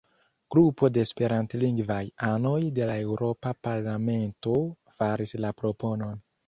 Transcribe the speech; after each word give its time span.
Grupo 0.53 0.89
de 0.95 1.03
esperantlingvaj 1.07 1.99
anoj 2.29 2.57
de 2.81 2.89
la 2.93 2.97
eŭropa 3.05 3.55
parlamento 3.69 4.59
faris 5.03 5.41
la 5.47 5.59
proponon. 5.63 6.23